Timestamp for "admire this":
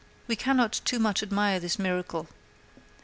1.21-1.77